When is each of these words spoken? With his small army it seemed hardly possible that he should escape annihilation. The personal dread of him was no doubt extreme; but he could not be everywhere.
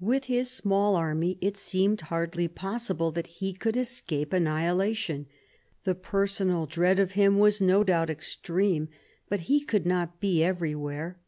With 0.00 0.24
his 0.24 0.50
small 0.50 0.94
army 0.94 1.38
it 1.40 1.56
seemed 1.56 2.02
hardly 2.02 2.48
possible 2.48 3.10
that 3.12 3.26
he 3.40 3.56
should 3.62 3.78
escape 3.78 4.30
annihilation. 4.34 5.24
The 5.84 5.94
personal 5.94 6.66
dread 6.66 6.98
of 7.00 7.12
him 7.12 7.38
was 7.38 7.62
no 7.62 7.82
doubt 7.82 8.10
extreme; 8.10 8.90
but 9.30 9.40
he 9.48 9.60
could 9.64 9.86
not 9.86 10.20
be 10.20 10.44
everywhere. 10.44 11.18